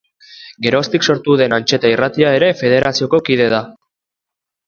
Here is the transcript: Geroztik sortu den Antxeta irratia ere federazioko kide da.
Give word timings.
Geroztik 0.67 1.03
sortu 1.13 1.35
den 1.41 1.53
Antxeta 1.57 1.91
irratia 1.93 2.33
ere 2.39 2.49
federazioko 2.63 3.19
kide 3.27 3.51
da. 3.57 3.63